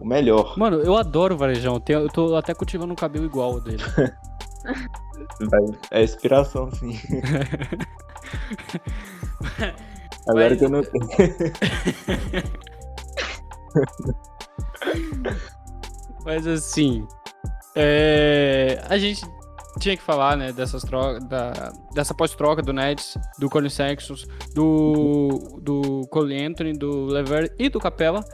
[0.00, 0.56] O melhor.
[0.56, 1.82] Mano, eu adoro o Varejão.
[1.86, 3.82] Eu tô até cultivando um cabelo igual ao dele.
[5.90, 6.92] É inspiração, sim.
[10.28, 11.06] Agora Mas- que eu não tenho.
[16.24, 17.06] Mas assim,
[17.76, 19.24] é, a gente
[19.78, 24.14] tinha que falar, né, dessas trocas, da, dessa pós-troca do Nets, do Colin Sexton,
[24.54, 28.24] do, do Cole Anthony, do Lever e do Capella.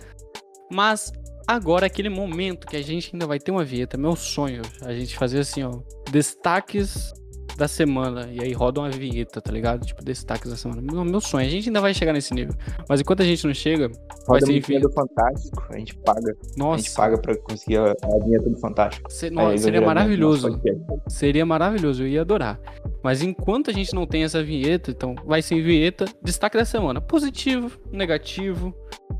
[0.71, 1.13] Mas
[1.47, 5.17] agora, aquele momento que a gente ainda vai ter uma vinheta, meu sonho, a gente
[5.19, 7.13] fazer assim, ó, destaques
[7.57, 8.29] da semana.
[8.33, 9.85] E aí roda uma vinheta, tá ligado?
[9.87, 10.81] Tipo, destaques da semana.
[10.83, 12.55] Meu, meu sonho, a gente ainda vai chegar nesse nível.
[12.89, 14.67] Mas enquanto a gente não chega, vai Roda ser a enfim.
[14.69, 15.65] vinheta do Fantástico.
[15.71, 16.33] A gente paga.
[16.33, 19.13] A Nossa, gente paga pra conseguir a, a vinheta do Fantástico.
[19.13, 20.61] se- Aí vai seria maravilhoso.
[21.09, 22.61] Seria maravilhoso, eu ia adorar.
[23.03, 27.01] Mas enquanto a gente não tem essa vinheta, então vai ser vinheta, destaque da semana.
[27.01, 28.75] Positivo, negativo.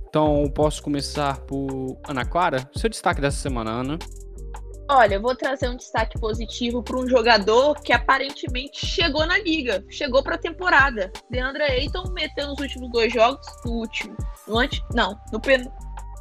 [0.09, 2.69] Então posso começar por Ana Clara?
[2.77, 3.99] Seu destaque dessa semana, Ana.
[4.95, 9.83] Olha, eu vou trazer um destaque positivo para um jogador que aparentemente chegou na liga,
[9.89, 11.11] chegou para a temporada.
[11.31, 14.15] Deandre Ayton meteu nos últimos dois jogos, no último,
[14.47, 15.65] no ante, não, no pen,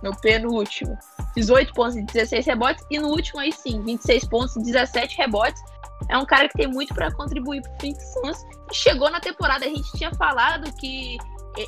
[0.02, 0.98] no penúltimo,
[1.36, 5.62] 18 pontos e 16 rebotes e no último aí sim, 26 pontos e 17 rebotes.
[6.08, 9.66] É um cara que tem muito para contribuir para o Phoenix Suns chegou na temporada.
[9.66, 11.18] A gente tinha falado que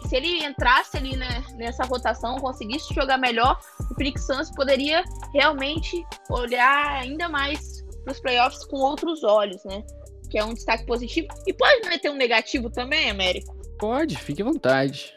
[0.08, 3.60] se ele entrasse ali né, nessa rotação, conseguisse jogar melhor,
[3.92, 9.84] o Phoenix Suns poderia realmente olhar ainda mais para os playoffs com outros olhos, né?
[10.30, 11.28] Que é um destaque positivo.
[11.48, 13.56] E pode meter um negativo também, Américo?
[13.78, 15.14] Pode, fique à vontade.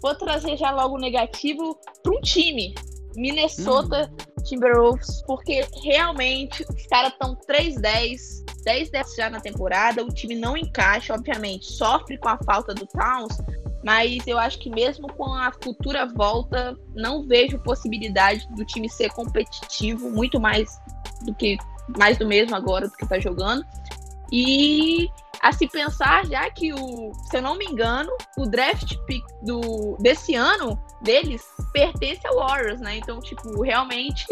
[0.00, 2.74] Vou trazer já logo o negativo para um time.
[3.16, 4.10] Minnesota
[4.44, 11.14] Timberwolves, porque realmente os caras estão 3-10, 10-10 já na temporada, o time não encaixa,
[11.14, 13.36] obviamente, sofre com a falta do Towns,
[13.84, 19.10] mas eu acho que mesmo com a futura volta, não vejo possibilidade do time ser
[19.10, 20.68] competitivo, muito mais
[21.24, 21.56] do que
[21.98, 23.64] mais do mesmo agora do que tá jogando.
[24.32, 25.08] E
[25.42, 29.96] a se pensar já que o, se eu não me engano, o draft pick do
[30.00, 31.42] desse ano deles
[31.72, 32.96] pertence ao Warriors, né?
[32.96, 34.24] Então, tipo, realmente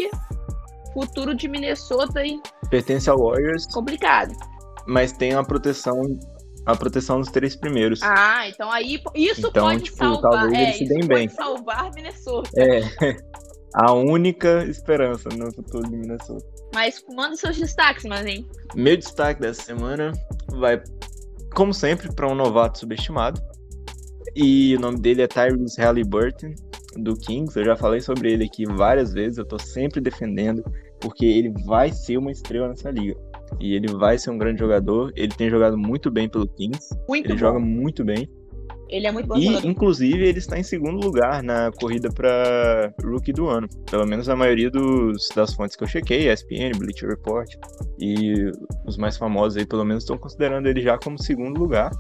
[0.95, 4.35] futuro de Minnesota e Pertence ao Warriors, complicado.
[4.87, 6.01] mas tem a proteção.
[6.67, 8.01] A proteção dos três primeiros.
[8.03, 11.15] Ah, então aí isso Então, pode tipo, salvar, talvez é, eles se isso deem pode
[11.21, 11.29] bem.
[11.31, 12.51] salvar Minnesota.
[12.57, 12.81] É.
[13.75, 16.45] A única esperança no futuro de Minnesota.
[16.75, 18.47] Mas manda seus destaques, mas hein?
[18.75, 20.13] Meu destaque dessa semana
[20.49, 20.83] vai,
[21.55, 23.41] como sempre, para um novato subestimado.
[24.35, 26.53] E o nome dele é Tyrese Halliburton,
[26.97, 27.59] do Kings.
[27.59, 30.65] Eu já falei sobre ele aqui várias vezes, eu tô sempre defendendo,
[31.01, 33.17] porque ele vai ser uma estrela nessa liga.
[33.59, 35.13] E ele vai ser um grande jogador.
[35.17, 36.95] Ele tem jogado muito bem pelo Kings.
[37.09, 37.39] Muito ele bom.
[37.39, 38.29] joga muito bem.
[38.91, 39.69] Ele é muito bom E, jogador.
[39.69, 43.69] inclusive, ele está em segundo lugar na corrida para Rookie do ano.
[43.91, 47.49] Pelo menos a maioria dos, das fontes que eu chequei, ESPN, Bleacher Report,
[47.99, 48.51] e
[48.87, 51.91] os mais famosos aí, pelo menos, estão considerando ele já como segundo lugar,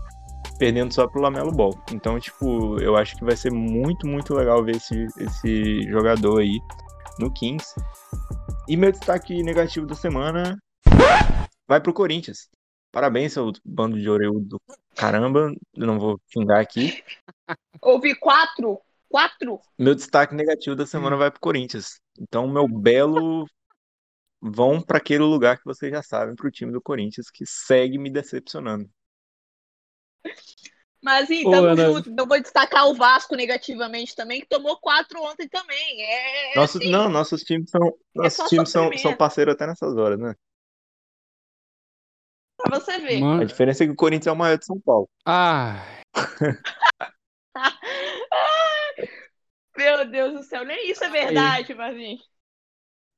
[0.58, 1.78] perdendo só pro Lamelo Ball.
[1.92, 6.58] Então, tipo, eu acho que vai ser muito, muito legal ver esse, esse jogador aí
[7.20, 7.74] no Kings.
[8.68, 10.58] E meu destaque negativo da semana
[11.68, 12.48] vai pro Corinthians.
[12.92, 14.60] Parabéns, seu bando de oreudo do
[14.94, 15.54] caramba.
[15.74, 17.02] Eu não vou xingar aqui.
[17.80, 18.80] Houve quatro.
[19.08, 19.60] Quatro?
[19.78, 22.00] Meu destaque negativo da semana vai pro Corinthians.
[22.18, 23.44] Então, meu belo
[24.40, 28.10] vão para aquele lugar que vocês já sabem, pro time do Corinthians, que segue me
[28.10, 28.88] decepcionando.
[31.02, 31.86] Mas sim, Ô, Ana.
[31.86, 32.10] junto.
[32.10, 36.02] Então vou destacar o Vasco negativamente também, que tomou quatro ontem também.
[36.02, 39.96] É, Nossos, assim, não, nossos times são, nossos só times são, são parceiros até nessas
[39.96, 40.34] horas, né?
[42.62, 43.16] Pra você ver.
[43.18, 45.08] A Mano, diferença é que o Corinthians é o maior de São Paulo.
[45.26, 45.82] ah,
[49.76, 52.18] Meu Deus do céu, nem isso é verdade, Marvin.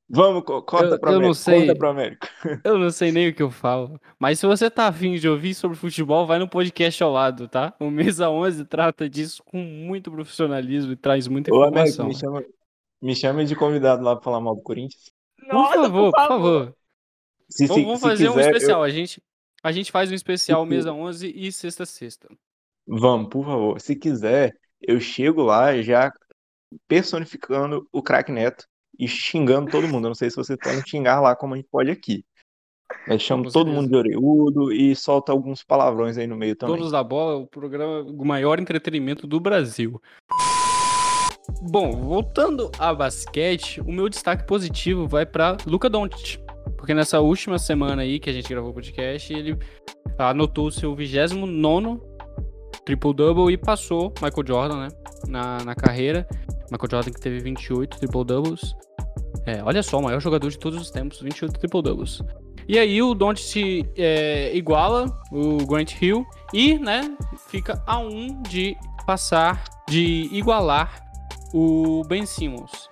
[0.09, 1.35] Vamos, co- corta Eu- pro eu não América.
[1.41, 1.59] sei.
[1.61, 2.29] Conta pro América.
[2.63, 3.99] eu não sei nem o que eu falo.
[4.19, 7.73] Mas se você tá afim de ouvir sobre futebol, vai no podcast ao lado, tá?
[7.79, 12.07] O Mesa 11 trata disso com muito profissionalismo e traz muita Ô, América, informação.
[12.07, 12.43] me chama,
[13.01, 15.11] me chama de convidado lá pra falar mal do Corinthians.
[15.39, 16.75] Por Nossa, favor, por favor.
[17.49, 18.83] Se, Vamos, se- vamos se fazer um quiser, eu- especial.
[18.83, 19.21] A, gente,
[19.63, 22.27] a gente faz um especial Se- mesa 11 e sexta-sexta.
[22.85, 23.79] Vamos, por favor.
[23.79, 26.11] Se quiser, eu chego lá já
[26.87, 28.65] personificando o craque Neto
[28.99, 30.05] e xingando todo mundo.
[30.05, 32.25] Eu não sei se vocês podem xingar lá como a gente pode aqui.
[33.07, 36.75] Mas chamo Com todo mundo de oreudo e solta alguns palavrões aí no meio também.
[36.75, 39.99] Donos da Bola, o programa o maior entretenimento do Brasil.
[41.61, 46.37] Bom, voltando a basquete, o meu destaque positivo vai para Luca Doncic,
[46.83, 49.57] porque nessa última semana aí que a gente gravou o podcast, ele
[50.17, 51.97] anotou o seu 29
[52.83, 54.87] triple-double e passou Michael Jordan, né,
[55.29, 56.27] na, na carreira.
[56.69, 58.75] Michael Jordan que teve 28 triple-doubles.
[59.45, 62.21] É, olha só, o maior jogador de todos os tempos, 28 triple-doubles.
[62.67, 67.15] E aí o Doncic é, iguala o Grant Hill e, né,
[67.47, 68.75] fica a um de
[69.07, 71.01] passar, de igualar
[71.53, 72.89] o Ben Simmons.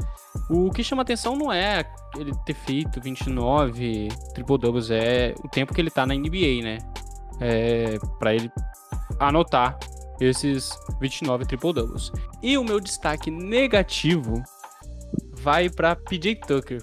[0.50, 1.84] O que chama atenção não é
[2.17, 6.78] ele ter feito 29 triple doubles, é o tempo que ele tá na NBA, né?
[7.39, 8.52] É, para ele
[9.20, 9.78] anotar
[10.20, 12.12] esses 29 triple doubles.
[12.41, 14.41] E o meu destaque negativo
[15.34, 16.82] vai para PJ Tucker,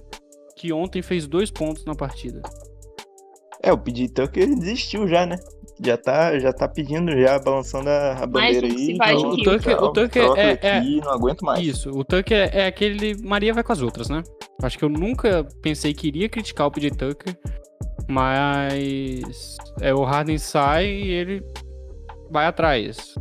[0.57, 2.43] que ontem fez dois pontos na partida.
[3.63, 5.37] É, o PJ Tucker desistiu já, né?
[5.85, 8.93] Já tá, já tá pedindo, já balançando a, a bandeira um aí.
[8.93, 9.31] então.
[9.31, 11.65] O Tucker- o Tucker é- aqui, não aguento mais.
[11.67, 14.23] Isso, o Tucker é aquele Maria vai com as outras, né?
[14.63, 17.37] Acho que eu nunca pensei que iria criticar o PJ Tucker,
[18.09, 21.45] mas é o Harden sai e ele
[22.31, 23.15] vai atrás.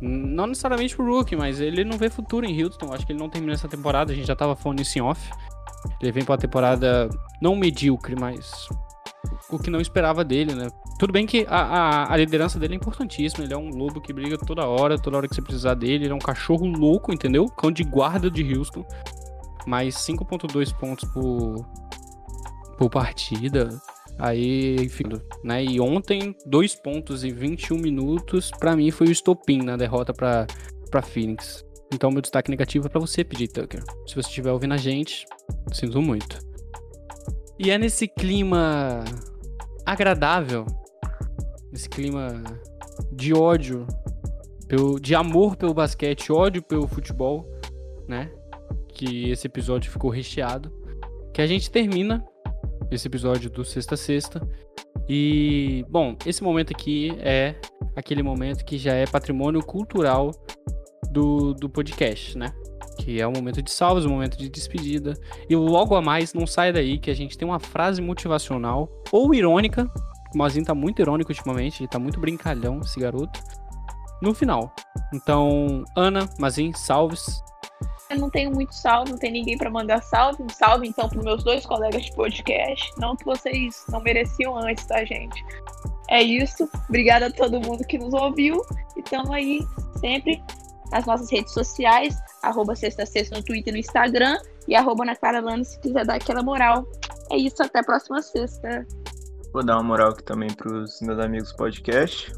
[0.00, 2.92] Não necessariamente pro Rookie, mas ele não vê futuro em Houston.
[2.92, 4.12] Acho que ele não termina essa temporada.
[4.12, 5.30] A gente já tava falando isso em off.
[6.00, 7.08] Ele vem pra uma temporada
[7.40, 8.68] não medíocre, mas
[9.50, 10.68] o que não esperava dele, né?
[11.04, 13.44] Tudo bem que a, a, a liderança dele é importantíssima.
[13.44, 16.06] Ele é um lobo que briga toda hora, toda hora que você precisar dele.
[16.06, 17.44] Ele é um cachorro louco, entendeu?
[17.44, 18.86] Cão de guarda de Houston.
[19.66, 21.56] Mas 5.2 pontos por,
[22.78, 23.68] por partida.
[24.18, 25.04] Aí, enfim,
[25.44, 25.62] né?
[25.62, 30.46] E ontem, 2 pontos e 21 minutos, pra mim foi o estopim na derrota pra,
[30.90, 31.66] pra Phoenix.
[31.92, 33.82] Então, meu destaque negativo é pra você, PJ Tucker.
[34.06, 35.26] Se você estiver ouvindo a gente,
[35.70, 36.38] sinto muito.
[37.58, 39.04] E é nesse clima
[39.84, 40.64] agradável,
[41.74, 42.44] nesse clima
[43.10, 43.84] de ódio,
[44.68, 47.50] pelo, de amor pelo basquete, ódio pelo futebol,
[48.06, 48.30] né?
[48.88, 50.72] Que esse episódio ficou recheado.
[51.32, 52.24] Que a gente termina
[52.92, 54.40] esse episódio do Sexta Sexta.
[55.08, 57.56] E, bom, esse momento aqui é
[57.96, 60.30] aquele momento que já é patrimônio cultural
[61.10, 62.52] do, do podcast, né?
[63.00, 65.14] Que é o momento de salvos, o momento de despedida.
[65.50, 69.34] E logo a mais, não sai daí que a gente tem uma frase motivacional ou
[69.34, 69.90] irônica.
[70.34, 73.40] O Mazinho tá muito irônico ultimamente, ele tá muito brincalhão, esse garoto.
[74.20, 74.72] No final.
[75.12, 77.42] Então, Ana, Mazinho, salves.
[78.10, 80.42] Eu não tenho muito salve, não tem ninguém pra mandar salve.
[80.42, 82.90] Um salve então pros meus dois colegas de podcast.
[82.98, 85.44] Não que vocês não mereciam antes, tá, gente?
[86.08, 86.68] É isso.
[86.88, 88.60] Obrigada a todo mundo que nos ouviu.
[88.96, 89.66] E tamo aí
[90.00, 90.42] sempre
[90.90, 92.16] nas nossas redes sociais.
[92.42, 94.38] Arroba sexta sexta no Twitter e no Instagram.
[94.68, 96.86] E arroba na Clara Lana se quiser dar aquela moral.
[97.30, 98.86] É isso, até a próxima sexta.
[99.54, 102.32] Vou dar uma moral aqui também pros meus amigos podcast.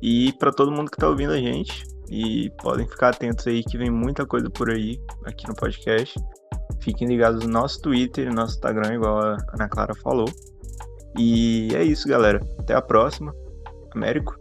[0.00, 1.82] E pra todo mundo que tá ouvindo a gente.
[2.08, 6.16] E podem ficar atentos aí que vem muita coisa por aí aqui no podcast.
[6.80, 10.28] Fiquem ligados no nosso Twitter no nosso Instagram, igual a Ana Clara falou.
[11.18, 12.40] E é isso, galera.
[12.60, 13.34] Até a próxima.
[13.92, 14.38] Américo.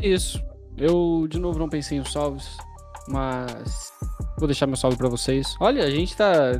[0.00, 0.42] É isso.
[0.78, 2.56] Eu, de novo, não pensei em salves,
[3.08, 3.92] mas
[4.38, 5.54] vou deixar meu salve pra vocês.
[5.60, 6.52] Olha, a gente tá,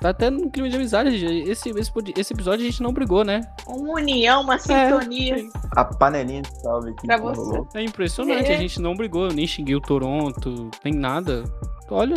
[0.00, 1.24] tá até no clima de amizade.
[1.48, 3.40] Esse, esse, esse episódio a gente não brigou, né?
[3.66, 5.36] Uma união, uma sintonia.
[5.76, 7.40] A panelinha de salve aqui Pra você.
[7.40, 7.68] rolou.
[7.74, 8.56] É impressionante, É.
[8.56, 11.44] a gente não brigou, nem xinguei o Toronto, nem nada.
[11.90, 12.14] Olha,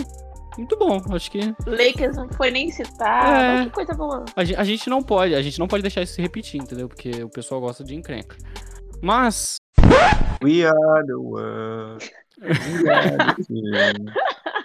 [0.57, 1.01] muito bom.
[1.11, 3.61] Acho que Lakers não foi nem citado.
[3.61, 3.65] É.
[3.65, 4.23] Que coisa boa.
[4.35, 6.87] a a gente não pode, a gente não pode deixar isso se repetir, entendeu?
[6.87, 8.37] Porque o pessoal gosta de encrenca.
[9.01, 9.57] Mas
[10.43, 12.09] We are the world.
[12.41, 13.93] We are the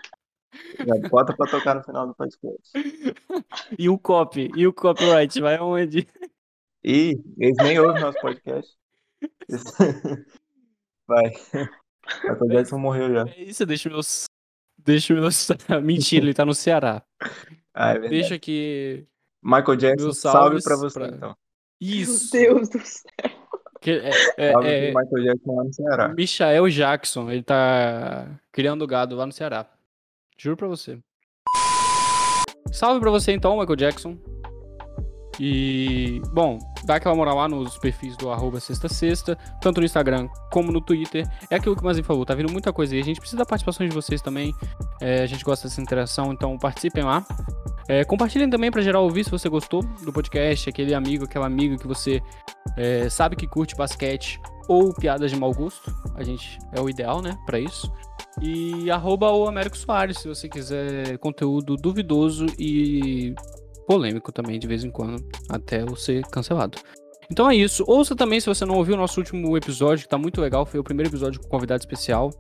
[1.11, 2.71] bota pra tocar no final do podcast.
[3.79, 6.07] e o copy, e o copyright vai aonde?
[6.85, 8.75] Ih, eles nem ouvem nosso podcast.
[11.07, 11.33] Vai.
[12.23, 13.29] Michael Jackson morreu já.
[13.29, 14.25] É isso, deixa meus
[14.79, 15.49] deixa meus
[15.83, 17.03] mentira, ele tá no Ceará.
[17.75, 18.15] Ah, é verdade.
[18.15, 19.07] Deixa que
[19.43, 21.37] Michael Jackson, salve pra você, pra- então.
[21.81, 22.35] isso.
[22.37, 23.05] Meu Deus do céu.
[23.81, 26.09] Que é, é, Salve é, Michael Jackson lá no Ceará.
[26.09, 29.67] Michael Jackson, ele tá criando gado lá no Ceará.
[30.43, 30.99] Juro pra você.
[32.73, 34.17] Salve pra você então, Michael Jackson.
[35.39, 40.29] E, bom, dá aquela moral lá nos perfis do arroba sexta sexta, tanto no Instagram
[40.51, 41.27] como no Twitter.
[41.51, 43.03] É aquilo que o Mazinho falou, tá vindo muita coisa aí.
[43.03, 44.55] A gente precisa da participação de vocês também.
[44.99, 47.23] É, a gente gosta dessa interação, então participem lá.
[47.87, 51.77] É, compartilhem também pra geral ouvir se você gostou do podcast, aquele amigo, aquela amiga
[51.77, 52.23] que você
[52.79, 55.93] é, sabe que curte basquete ou piadas de mau gosto.
[56.15, 57.93] A gente é o ideal, né, pra isso.
[58.41, 63.35] E arroba o Américo Soares, se você quiser conteúdo duvidoso e
[63.85, 66.79] polêmico também, de vez em quando, até eu ser cancelado.
[67.29, 67.85] Então é isso.
[67.89, 70.79] Ouça também, se você não ouviu o nosso último episódio, que tá muito legal, foi
[70.79, 72.31] o primeiro episódio com convidado especial,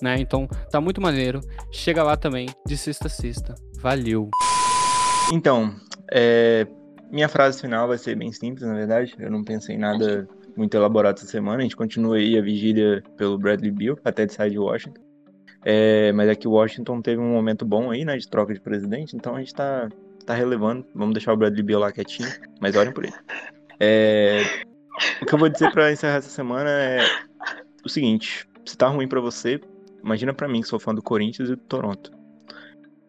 [0.00, 0.18] né?
[0.18, 1.40] Então tá muito maneiro.
[1.70, 3.54] Chega lá também, de sexta a sexta.
[3.80, 4.30] Valeu!
[5.34, 5.74] Então,
[6.10, 6.66] é,
[7.10, 9.14] minha frase final vai ser bem simples, na verdade.
[9.18, 11.58] Eu não pensei em nada muito elaborado essa semana.
[11.58, 15.02] A gente continua aí a vigília pelo Bradley Bill, até de sair de Washington.
[15.64, 19.16] É, mas é que Washington teve um momento bom aí, né, de troca de presidente,
[19.16, 19.88] então a gente tá,
[20.26, 20.86] tá relevando.
[20.94, 22.28] Vamos deixar o Bradley Bill lá quietinho,
[22.60, 23.14] mas olhem por ele.
[23.80, 24.42] É,
[25.22, 27.00] o que eu vou dizer pra encerrar essa semana é
[27.84, 29.60] o seguinte: se tá ruim pra você,
[30.02, 32.12] imagina pra mim que sou fã do Corinthians e do Toronto.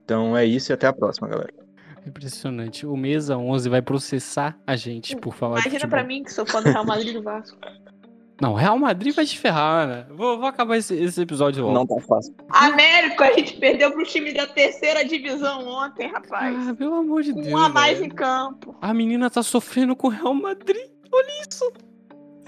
[0.04, 1.65] Então é isso e até a próxima, galera.
[2.06, 2.86] Impressionante.
[2.86, 6.46] O Mesa 11 vai processar a gente por falar de Imagina pra mim que sou
[6.46, 7.58] fã do Real Madrid do Vasco.
[8.42, 10.06] Não, Real Madrid vai te ferrar, né?
[10.10, 11.74] Vou, vou acabar esse, esse episódio logo.
[11.74, 12.36] Não tá fácil.
[12.50, 16.68] Américo, a gente perdeu pro time da terceira divisão ontem, rapaz.
[16.68, 17.48] Ah, pelo amor de Deus.
[17.48, 18.12] um a mais velho.
[18.12, 18.76] em campo.
[18.82, 20.90] A menina tá sofrendo com o Real Madrid.
[21.14, 21.72] Olha isso.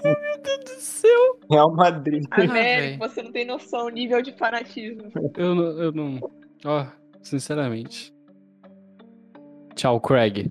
[0.04, 1.38] Ai, meu Deus do céu.
[1.50, 2.24] Real Madrid.
[2.32, 3.08] Ah, Américo, véi.
[3.08, 5.10] você não tem noção do nível de fanatismo.
[5.38, 5.64] Eu não.
[5.82, 6.30] Eu não...
[6.66, 6.86] Ó,
[7.22, 8.12] sinceramente.
[9.78, 10.50] Tchau, Craig.